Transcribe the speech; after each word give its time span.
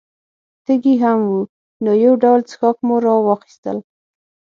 تږي 0.65 0.93
هم 1.03 1.19
وو، 1.29 1.39
نو 1.83 1.91
یو 2.05 2.13
ډول 2.23 2.39
څښاک 2.49 2.77
مو 2.87 2.95
را 3.05 3.15
واخیستل. 3.27 3.77